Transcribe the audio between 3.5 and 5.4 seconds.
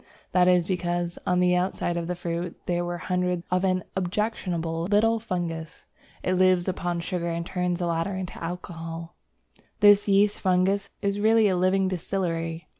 of an objectionable little